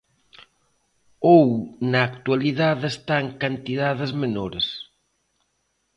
Ou 1.35 1.43
na 1.91 1.99
actualidade 2.09 2.85
está 2.93 3.15
en 3.23 3.29
cantidades 3.43 4.11
menores. 4.23 4.67